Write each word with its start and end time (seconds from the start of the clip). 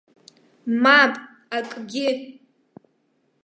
Мап, 0.83 1.13
акгьы! 1.57 2.07